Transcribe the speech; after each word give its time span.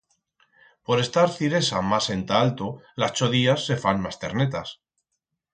Por 0.85 0.97
estar 1.05 1.25
Ciresa 1.35 1.79
mas 1.91 2.05
enta 2.15 2.35
alto, 2.45 2.67
las 2.99 3.13
chodías 3.17 3.61
se 3.67 3.75
fan 3.83 3.97
mas 4.03 4.17
ternetas. 4.23 4.69